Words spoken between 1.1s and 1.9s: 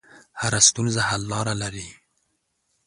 لاره لري.